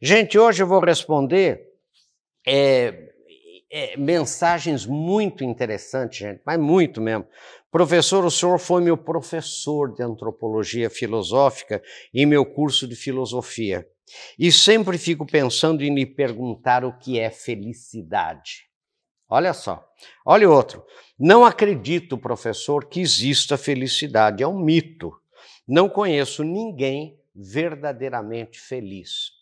[0.00, 1.72] Gente, hoje eu vou responder
[2.46, 3.12] é,
[3.70, 7.26] é, mensagens muito interessantes, gente, mas muito mesmo.
[7.70, 11.82] Professor, o senhor foi meu professor de antropologia filosófica
[12.14, 13.86] em meu curso de filosofia.
[14.38, 18.66] E sempre fico pensando em lhe perguntar o que é felicidade.
[19.28, 19.84] Olha só.
[20.24, 20.84] Olha outro.
[21.18, 24.42] Não acredito, professor, que exista felicidade.
[24.42, 25.12] É um mito.
[25.66, 29.35] Não conheço ninguém verdadeiramente feliz.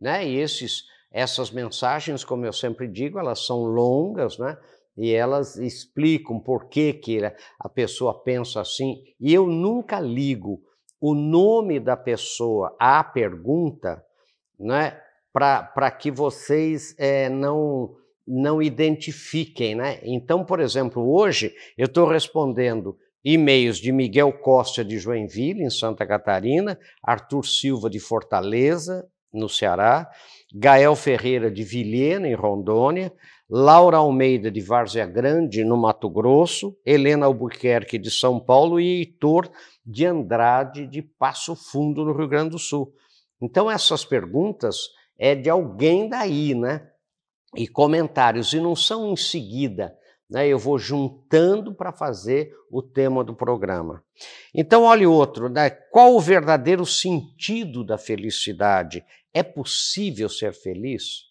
[0.00, 0.26] Né?
[0.28, 4.56] E esses, essas mensagens, como eu sempre digo, elas são longas, né?
[4.96, 7.20] E elas explicam por que, que
[7.60, 8.96] a pessoa pensa assim.
[9.20, 10.60] E eu nunca ligo
[11.00, 14.02] o nome da pessoa à pergunta,
[14.58, 15.00] né?
[15.32, 17.94] Para que vocês é, não
[18.30, 20.00] não identifiquem, né?
[20.02, 26.06] Então, por exemplo, hoje eu estou respondendo e-mails de Miguel Costa de Joinville, em Santa
[26.06, 30.10] Catarina, Arthur Silva de Fortaleza, no Ceará,
[30.54, 33.12] Gael Ferreira de Vilhena, em Rondônia,
[33.48, 39.50] Laura Almeida de Várzea Grande, no Mato Grosso, Helena Albuquerque de São Paulo e Heitor
[39.84, 42.92] de Andrade de Passo Fundo, no Rio Grande do Sul.
[43.40, 46.88] Então, essas perguntas é de alguém daí, né?
[47.56, 49.96] e comentários, e não são em seguida.
[50.28, 54.04] Né, eu vou juntando para fazer o tema do programa.
[54.54, 59.02] Então, olhe outro, né, qual o verdadeiro sentido da felicidade?
[59.32, 61.28] É possível ser feliz?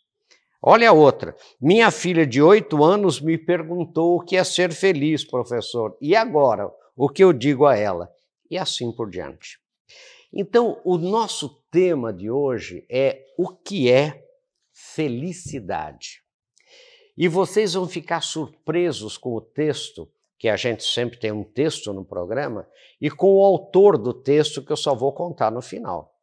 [0.62, 1.36] Olha a outra.
[1.62, 5.96] Minha filha de oito anos me perguntou o que é ser feliz, professor.
[6.02, 6.70] E agora?
[6.96, 8.12] O que eu digo a ela?
[8.50, 9.60] E assim por diante.
[10.34, 14.26] Então, o nosso tema de hoje é o que é
[14.74, 16.24] felicidade.
[17.18, 21.92] E vocês vão ficar surpresos com o texto, que a gente sempre tem um texto
[21.92, 22.68] no programa,
[23.02, 26.14] e com o autor do texto, que eu só vou contar no final.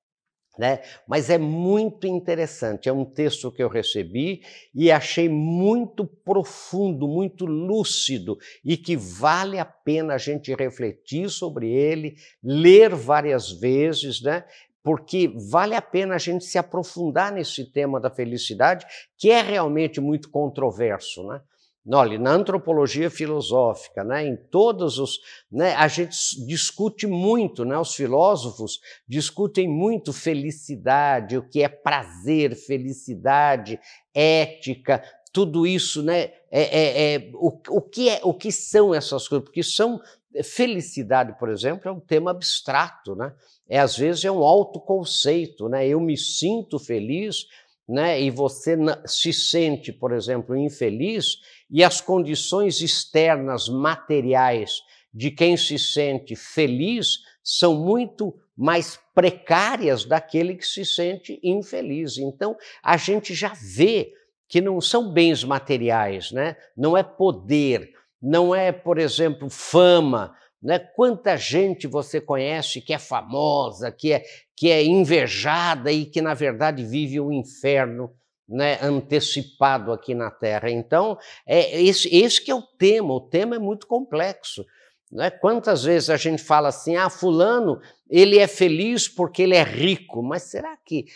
[0.57, 0.83] Né?
[1.09, 4.41] Mas é muito interessante, é um texto que eu recebi
[4.73, 11.69] e achei muito profundo, muito lúcido e que vale a pena a gente refletir sobre
[11.69, 14.45] ele, ler várias vezes, né?
[14.85, 18.87] Porque vale a pena a gente se aprofundar nesse tema da felicidade,
[19.17, 21.41] que é realmente muito controverso, né?
[21.87, 25.19] Olha, na antropologia filosófica, né, em todos os,
[25.53, 32.57] né, a gente discute muito, né, os filósofos discutem muito felicidade, o que é prazer,
[32.57, 33.79] felicidade,
[34.15, 39.29] ética, tudo isso, né, é, é, é o, o, que é, o que são essas
[39.29, 39.45] coisas?
[39.45, 40.01] Porque são
[40.43, 43.33] felicidade, por exemplo, é um tema abstrato, né?
[43.69, 45.87] É às vezes é um autoconceito, né?
[45.87, 47.47] Eu me sinto feliz,
[47.89, 48.21] né?
[48.21, 51.39] E você se sente, por exemplo, infeliz
[51.71, 54.81] e as condições externas materiais
[55.13, 62.19] de quem se sente feliz são muito mais precárias daquele que se sente infeliz.
[62.19, 64.13] Então, a gente já vê
[64.49, 66.57] que não são bens materiais, né?
[66.77, 67.93] Não é poder,
[68.25, 70.35] não é, por exemplo, fama.
[70.63, 70.79] Né?
[70.79, 74.25] Quanta gente você conhece que é famosa, que é,
[74.57, 78.11] que é invejada e que, na verdade, vive o um inferno
[78.49, 80.71] né, antecipado aqui na Terra.
[80.71, 83.13] Então, é esse, esse que é o tema.
[83.13, 84.65] O tema é muito complexo.
[85.11, 85.31] Né?
[85.31, 90.23] Quantas vezes a gente fala assim, ah, fulano, ele é feliz porque ele é rico,
[90.23, 91.07] mas será que,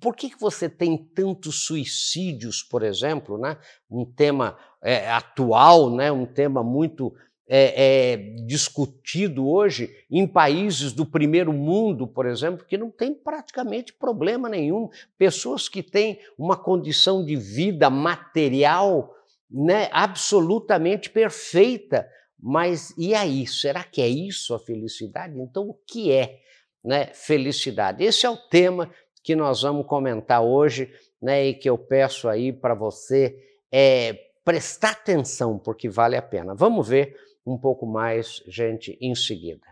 [0.00, 3.56] por que você tem tantos suicídios, por exemplo, né?
[3.90, 6.10] um tema é, atual, né?
[6.10, 7.14] um tema muito
[7.48, 13.92] é, é, discutido hoje em países do primeiro mundo, por exemplo, que não tem praticamente
[13.92, 14.88] problema nenhum.
[15.16, 19.14] Pessoas que têm uma condição de vida material
[19.48, 22.08] né, absolutamente perfeita,
[22.38, 23.46] mas e aí?
[23.46, 25.38] Será que é isso a felicidade?
[25.40, 26.40] Então, o que é
[26.84, 28.04] né, felicidade?
[28.04, 28.90] Esse é o tema
[29.22, 33.36] que nós vamos comentar hoje né, e que eu peço aí para você
[33.72, 34.12] é,
[34.44, 36.54] prestar atenção, porque vale a pena.
[36.54, 39.66] Vamos ver um pouco mais, gente, em seguida.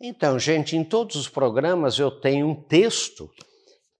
[0.00, 3.28] Então, gente, em todos os programas eu tenho um texto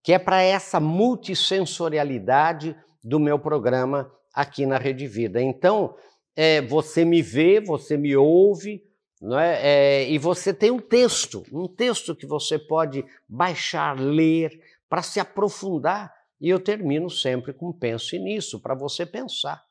[0.05, 2.76] que é para essa multissensorialidade
[3.06, 5.41] do meu programa aqui na Rede Vida.
[5.41, 5.94] Então,
[6.35, 8.82] é, você me vê, você me ouve,
[9.23, 9.61] não é?
[9.62, 10.11] é?
[10.11, 16.12] e você tem um texto, um texto que você pode baixar, ler, para se aprofundar.
[16.41, 19.62] E eu termino sempre com pense nisso, para você pensar.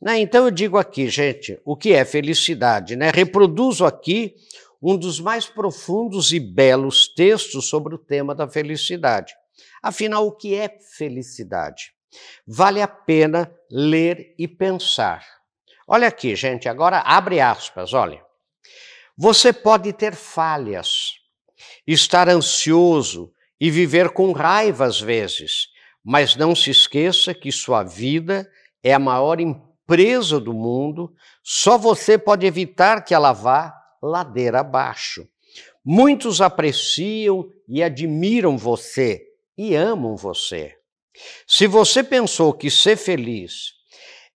[0.00, 0.20] Né?
[0.20, 2.94] Então eu digo aqui, gente, o que é felicidade?
[2.94, 3.10] Né?
[3.10, 4.34] Reproduzo aqui
[4.82, 9.34] um dos mais profundos e belos textos sobre o tema da felicidade.
[9.82, 11.95] Afinal, o que é felicidade?
[12.46, 15.24] Vale a pena ler e pensar.
[15.86, 18.24] Olha aqui, gente, agora abre aspas, olha.
[19.16, 21.12] Você pode ter falhas,
[21.86, 25.68] estar ansioso e viver com raiva às vezes,
[26.04, 28.50] mas não se esqueça que sua vida
[28.82, 35.26] é a maior empresa do mundo, só você pode evitar que ela vá ladeira abaixo.
[35.84, 39.24] Muitos apreciam e admiram você
[39.56, 40.75] e amam você.
[41.46, 43.74] Se você pensou que ser feliz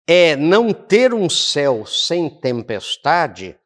[0.08, 3.58] é não ter um céu sem tempestade,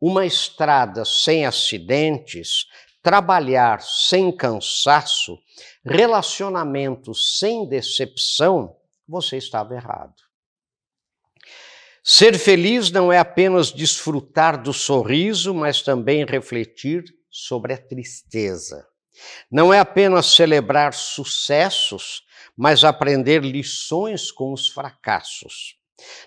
[0.00, 2.66] uma estrada sem acidentes,
[3.02, 5.38] trabalhar sem cansaço,
[5.84, 10.14] relacionamentos sem decepção, você estava errado.
[12.02, 18.86] Ser feliz não é apenas desfrutar do sorriso, mas também refletir sobre a tristeza.
[19.50, 22.22] Não é apenas celebrar sucessos,
[22.56, 25.76] mas aprender lições com os fracassos.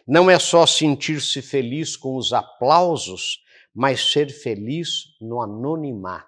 [0.08, 3.40] Não é só sentir-se feliz com os aplausos,
[3.74, 6.28] mas ser feliz no anonimato.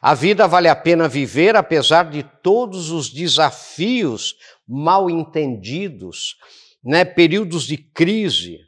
[0.00, 4.36] A vida vale a pena viver apesar de todos os desafios
[4.66, 6.36] mal entendidos,
[6.82, 7.04] né?
[7.04, 8.58] períodos de crise.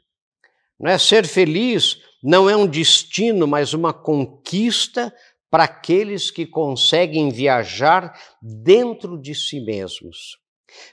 [0.79, 5.13] Não é ser feliz não é um destino, mas uma conquista
[5.55, 10.37] para aqueles que conseguem viajar dentro de si mesmos.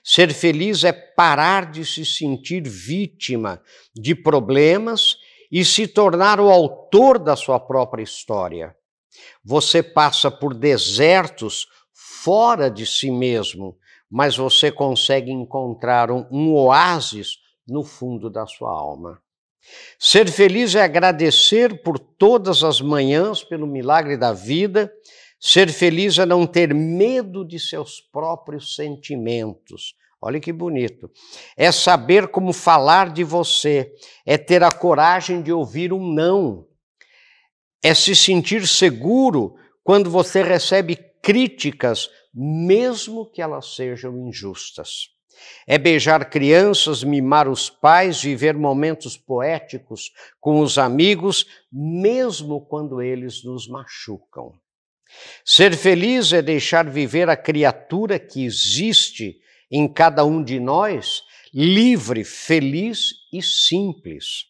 [0.04, 3.60] Ser feliz é parar de se sentir vítima
[3.92, 5.16] de problemas
[5.50, 8.72] e se tornar o autor da sua própria história.
[9.44, 11.66] Você passa por desertos
[12.22, 13.76] fora de si mesmo,
[14.08, 19.20] mas você consegue encontrar um, um oásis no fundo da sua alma.
[19.98, 24.92] Ser feliz é agradecer por todas as manhãs pelo milagre da vida.
[25.38, 29.94] Ser feliz é não ter medo de seus próprios sentimentos.
[30.20, 31.10] Olha que bonito.
[31.56, 33.92] É saber como falar de você,
[34.24, 36.66] é ter a coragem de ouvir um não,
[37.82, 45.11] é se sentir seguro quando você recebe críticas, mesmo que elas sejam injustas.
[45.66, 53.44] É beijar crianças, mimar os pais, viver momentos poéticos com os amigos, mesmo quando eles
[53.44, 54.52] nos machucam.
[55.44, 59.36] Ser feliz é deixar viver a criatura que existe
[59.70, 64.46] em cada um de nós, livre, feliz e simples.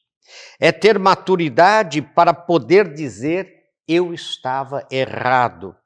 [0.59, 5.77] É ter maturidade para poder dizer eu estava errado.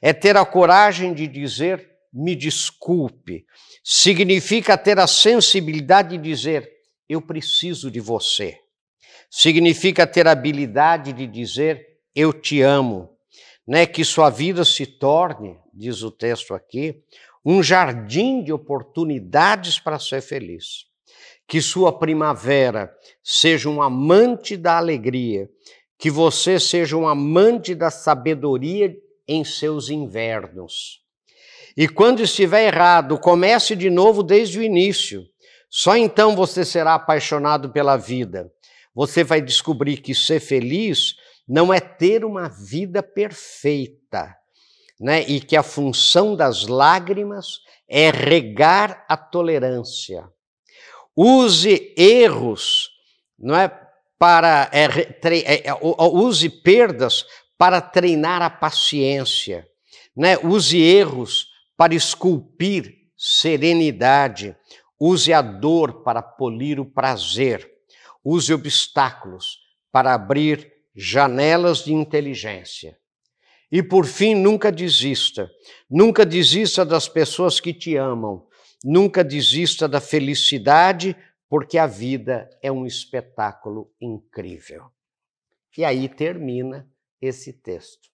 [0.00, 3.46] É ter a coragem de dizer me desculpe.
[3.82, 6.70] Significa ter a sensibilidade de dizer
[7.08, 8.56] eu preciso de você.
[9.30, 13.10] Significa ter a habilidade de dizer eu te amo.
[13.66, 13.86] Né?
[13.86, 17.02] Que sua vida se torne, diz o texto aqui,
[17.44, 20.86] um jardim de oportunidades para ser feliz.
[21.48, 25.50] Que sua primavera seja um amante da alegria,
[25.98, 28.96] que você seja um amante da sabedoria
[29.26, 31.01] em seus invernos.
[31.76, 35.24] E quando estiver errado, comece de novo desde o início.
[35.70, 38.50] Só então você será apaixonado pela vida.
[38.94, 41.14] Você vai descobrir que ser feliz
[41.48, 44.34] não é ter uma vida perfeita,
[45.00, 45.22] né?
[45.22, 50.28] E que a função das lágrimas é regar a tolerância.
[51.16, 52.90] Use erros,
[53.38, 53.68] não é
[54.18, 57.24] para é, é, é, use perdas
[57.58, 59.66] para treinar a paciência,
[60.16, 60.38] né?
[60.38, 64.56] Use erros para esculpir serenidade.
[64.98, 67.70] Use a dor para polir o prazer.
[68.24, 69.58] Use obstáculos
[69.90, 72.98] para abrir janelas de inteligência.
[73.70, 75.50] E por fim, nunca desista.
[75.88, 78.46] Nunca desista das pessoas que te amam.
[78.84, 81.16] Nunca desista da felicidade,
[81.48, 84.90] porque a vida é um espetáculo incrível.
[85.76, 86.86] E aí termina
[87.20, 88.11] esse texto.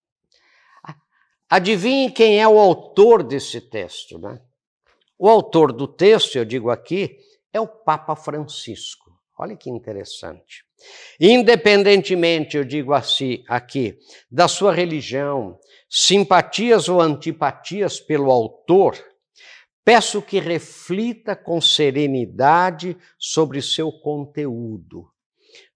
[1.50, 4.40] Adivinhe quem é o autor desse texto, né?
[5.18, 7.16] O autor do texto, eu digo aqui,
[7.52, 9.10] é o Papa Francisco.
[9.38, 10.64] Olha que interessante.
[11.18, 13.98] Independentemente, eu digo assim aqui,
[14.30, 18.96] da sua religião, simpatias ou antipatias pelo autor,
[19.84, 25.08] peço que reflita com serenidade sobre seu conteúdo,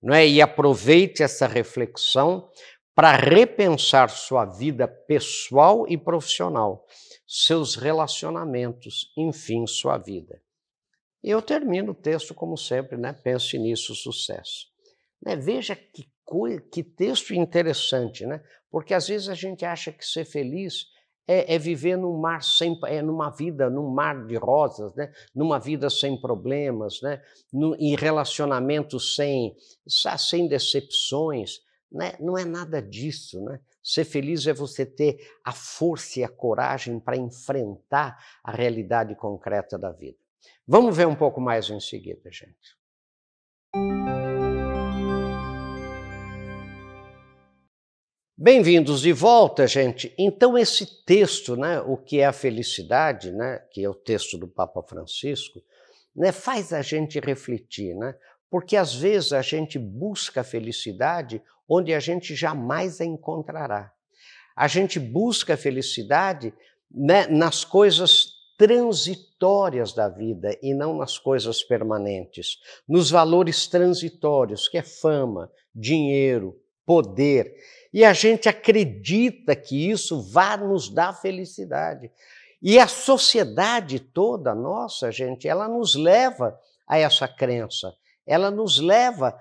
[0.03, 0.27] não é?
[0.29, 2.49] E aproveite essa reflexão
[2.95, 6.87] para repensar sua vida pessoal e profissional,
[7.27, 10.41] seus relacionamentos, enfim, sua vida.
[11.25, 13.13] E eu termino o texto como sempre, né?
[13.13, 14.67] Pense nisso, sucesso.
[15.25, 15.37] Né?
[15.37, 16.07] Veja que,
[16.71, 18.43] que texto interessante, né?
[18.71, 20.87] Porque às vezes a gente acha que ser feliz
[21.27, 25.13] é, é, viver num mar sem, é numa vida, num mar de rosas, né?
[25.35, 27.23] Numa vida sem problemas, né?
[27.53, 29.55] No, em relacionamentos sem,
[29.87, 31.61] sem decepções,
[31.93, 32.15] né?
[32.19, 33.61] Não é nada disso, né?
[33.83, 39.79] Ser feliz é você ter a força e a coragem para enfrentar a realidade concreta
[39.79, 40.19] da vida.
[40.67, 42.81] Vamos ver um pouco mais em seguida, gente.
[48.37, 50.13] Bem-vindos de volta, gente.
[50.19, 54.49] Então, esse texto, né, o que é a felicidade, né, que é o texto do
[54.49, 55.63] Papa Francisco,
[56.17, 58.17] né, faz a gente refletir, né?
[58.51, 61.41] Porque às vezes a gente busca a felicidade
[61.73, 63.91] onde a gente jamais a encontrará.
[64.55, 66.53] A gente busca a felicidade
[66.91, 74.77] né, nas coisas transitórias da vida e não nas coisas permanentes, nos valores transitórios, que
[74.77, 77.55] é fama, dinheiro, poder.
[77.93, 82.11] E a gente acredita que isso vai nos dar felicidade.
[82.61, 87.95] E a sociedade toda nossa, gente, ela nos leva a essa crença.
[88.27, 89.37] Ela nos leva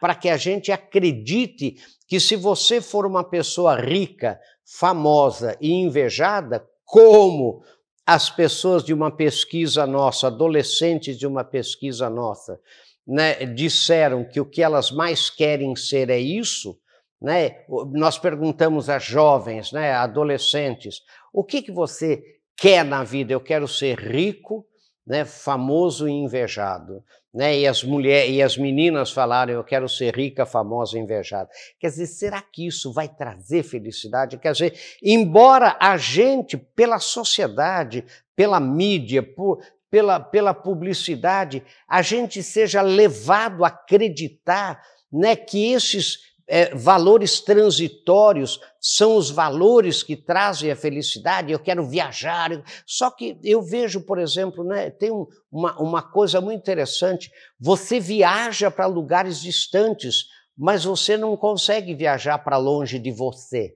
[0.00, 6.66] para que a gente acredite que se você for uma pessoa rica, famosa e invejada,
[6.84, 7.62] como
[8.06, 12.60] as pessoas de uma pesquisa nossa, adolescentes de uma pesquisa nossa,
[13.06, 16.78] né, disseram que o que elas mais querem ser é isso,
[17.20, 17.64] né?
[17.92, 21.00] Nós perguntamos a jovens, né, adolescentes,
[21.32, 22.22] o que, que você
[22.56, 23.32] quer na vida?
[23.32, 24.66] Eu quero ser rico,
[25.06, 27.02] né, famoso e invejado.
[27.34, 27.58] Né?
[27.58, 31.50] E as mulheres e as meninas falaram: eu quero ser rica, famosa invejada.
[31.80, 34.38] Quer dizer, será que isso vai trazer felicidade?
[34.38, 38.04] Quer dizer, embora a gente, pela sociedade,
[38.36, 39.60] pela mídia, por,
[39.90, 44.80] pela, pela publicidade, a gente seja levado a acreditar
[45.12, 51.52] né, que esses é, valores transitórios são os valores que trazem a felicidade.
[51.52, 52.50] Eu quero viajar.
[52.86, 57.98] Só que eu vejo, por exemplo, né, tem um, uma, uma coisa muito interessante: você
[57.98, 63.74] viaja para lugares distantes, mas você não consegue viajar para longe de você.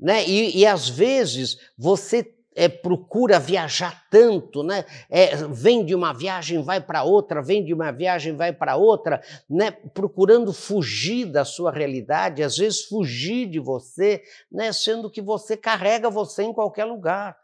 [0.00, 0.26] Né?
[0.26, 4.84] E, e às vezes você é, procura viajar tanto, né?
[5.08, 9.22] É, vem de uma viagem, vai para outra, vem de uma viagem, vai para outra,
[9.48, 9.70] né?
[9.70, 14.72] procurando fugir da sua realidade, às vezes fugir de você, né?
[14.72, 17.36] sendo que você carrega você em qualquer lugar.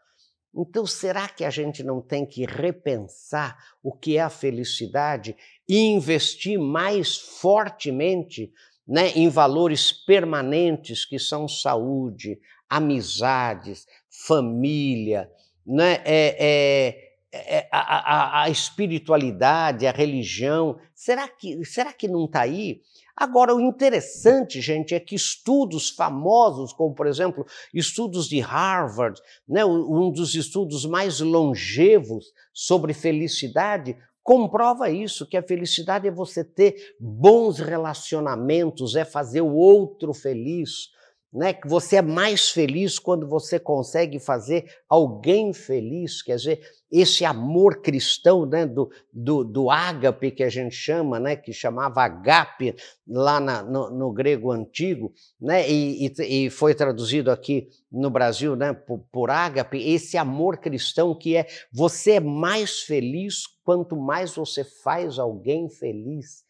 [0.55, 5.35] Então, será que a gente não tem que repensar o que é a felicidade
[5.67, 8.51] e investir mais fortemente
[8.89, 15.29] né, em valores permanentes que são saúde, amizades, família,
[15.63, 16.01] né?
[16.03, 20.79] é, é, é a, a, a, espiritualidade, a religião.
[20.95, 22.81] Será que, será que não está aí?
[23.15, 29.63] Agora, o interessante, gente, é que estudos famosos, como por exemplo, estudos de Harvard, né,
[29.63, 33.95] um dos estudos mais longevos sobre felicidade,
[34.29, 40.91] comprova isso, que a felicidade é você ter bons relacionamentos, é fazer o outro feliz,
[41.31, 41.53] né?
[41.53, 47.81] Que você é mais feliz quando você consegue fazer alguém feliz, quer dizer, esse amor
[47.81, 48.65] cristão, né?
[48.65, 51.35] Do, do, do ágape que a gente chama, né?
[51.35, 52.75] Que chamava agape
[53.07, 55.69] lá na, no, no, grego antigo, né?
[55.69, 58.73] E, e, e, foi traduzido aqui no Brasil, né?
[58.73, 64.63] Por, por ágape, esse amor cristão que é você é mais feliz quanto mais você
[64.63, 66.43] faz alguém feliz.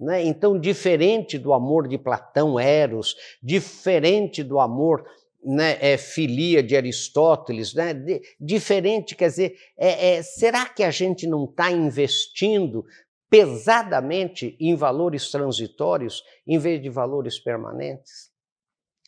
[0.00, 0.24] Né?
[0.24, 5.04] Então, diferente do amor de Platão, Eros, diferente do amor
[5.44, 10.90] né, é, filia de Aristóteles, né, de, diferente, quer dizer, é, é, será que a
[10.90, 12.84] gente não está investindo
[13.28, 18.30] pesadamente em valores transitórios em vez de valores permanentes?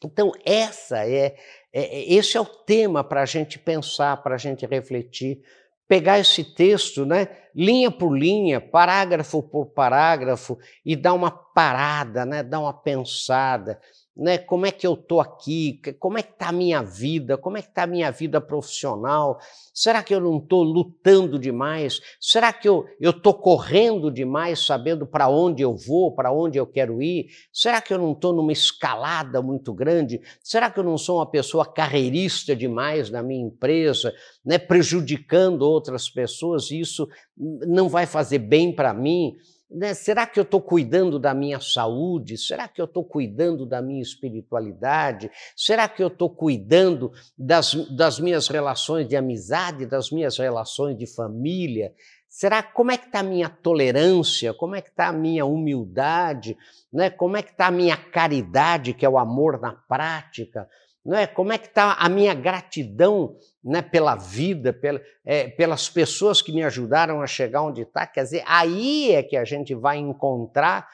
[0.05, 1.37] Então, essa é,
[1.73, 5.43] é, é esse é o tema para a gente pensar, para a gente refletir
[5.89, 12.43] pegar esse texto, né, linha por linha, parágrafo por parágrafo, e dar uma parada, né,
[12.43, 13.79] dar uma pensada
[14.16, 14.37] né?
[14.37, 15.81] Como é que eu estou aqui?
[15.99, 17.38] Como é que está a minha vida?
[17.38, 19.38] Como é que está a minha vida profissional?
[19.73, 22.00] Será que eu não estou lutando demais?
[22.21, 27.02] Será que eu estou correndo demais, sabendo para onde eu vou, para onde eu quero
[27.02, 27.26] ir?
[27.50, 30.21] Será que eu não estou numa escalada muito grande?
[30.42, 34.12] Será que eu não sou uma pessoa carreirista demais na minha empresa,
[34.45, 34.59] né?
[34.59, 36.71] prejudicando outras pessoas?
[36.71, 39.35] Isso não vai fazer bem para mim?
[39.75, 39.95] Né?
[39.95, 42.37] Será que eu estou cuidando da minha saúde?
[42.37, 45.31] Será que eu estou cuidando da minha espiritualidade?
[45.57, 51.07] Será que eu estou cuidando das, das minhas relações de amizade, das minhas relações de
[51.07, 51.95] família?
[52.29, 54.52] Será como é que está a minha tolerância?
[54.52, 56.57] Como é que está a minha humildade?
[56.93, 57.09] Né?
[57.09, 60.69] Como é que está a minha caridade, que é o amor na prática?
[61.05, 61.27] Não é?
[61.27, 66.53] Como é que está a minha gratidão né, pela vida, pela, é, pelas pessoas que
[66.53, 68.07] me ajudaram a chegar onde está?
[68.07, 70.89] Quer dizer, aí é que a gente vai encontrar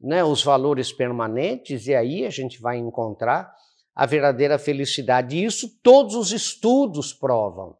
[0.00, 3.52] né, os valores permanentes e aí a gente vai encontrar
[3.94, 5.36] a verdadeira felicidade.
[5.36, 7.76] E isso todos os estudos provam.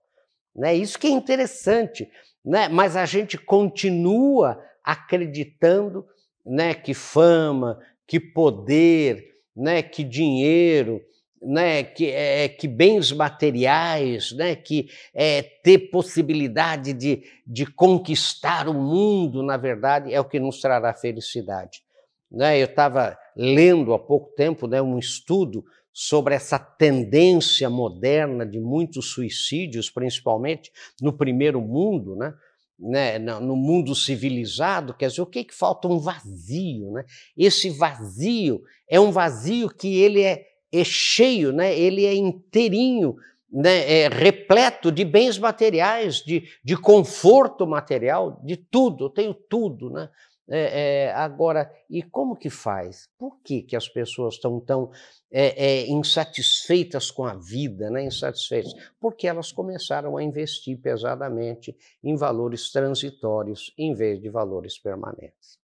[0.54, 0.74] Né?
[0.74, 2.10] Isso que é interessante.
[2.44, 2.68] Né?
[2.68, 6.04] Mas a gente continua acreditando
[6.44, 11.00] né, que fama, que poder, né, que dinheiro,
[11.42, 18.74] né, que, é, que bens materiais, né, que é, ter possibilidade de, de conquistar o
[18.74, 21.82] mundo, na verdade, é o que nos trará felicidade.
[22.30, 25.64] Né, eu estava lendo há pouco tempo né, um estudo
[26.00, 30.70] sobre essa tendência moderna de muitos suicídios, principalmente
[31.02, 32.34] no primeiro mundo, né?
[32.80, 35.88] Né, no mundo civilizado, quer dizer, o que, que falta?
[35.88, 36.92] Um vazio.
[36.92, 37.04] Né?
[37.36, 41.76] Esse vazio é um vazio que ele é, é cheio, né?
[41.78, 43.16] ele é inteirinho,
[43.50, 44.02] né?
[44.02, 49.90] é repleto de bens materiais, de, de conforto material, de tudo, eu tenho tudo.
[49.90, 50.08] Né?
[50.50, 53.08] É, é, agora, e como que faz?
[53.18, 54.90] Por que, que as pessoas estão tão
[55.30, 58.04] é, é, insatisfeitas com a vida, né?
[58.04, 58.72] insatisfeitas?
[58.98, 65.58] Porque elas começaram a investir pesadamente em valores transitórios em vez de valores permanentes.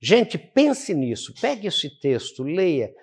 [0.00, 2.94] Gente, pense nisso, pegue esse texto, leia,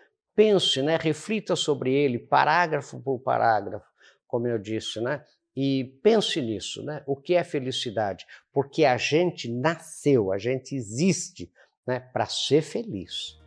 [0.41, 0.97] pense, né?
[0.99, 3.85] reflita sobre ele, parágrafo por parágrafo,
[4.27, 5.23] como eu disse, né?
[5.55, 7.03] E pense nisso, né?
[7.05, 8.25] O que é felicidade?
[8.51, 11.51] Porque a gente nasceu, a gente existe,
[11.85, 13.37] né, para ser feliz,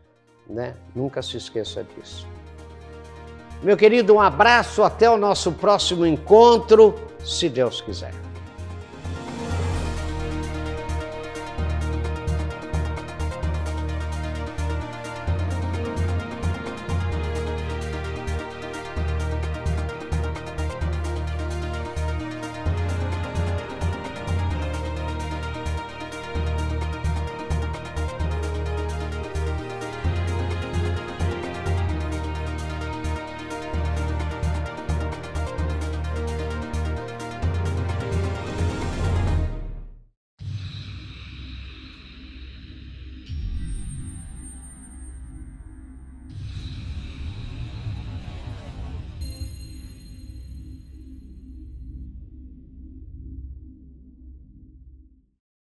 [0.49, 0.77] né?
[0.95, 2.29] Nunca se esqueça disso.
[3.61, 8.13] Meu querido, um abraço, até o nosso próximo encontro, se Deus quiser.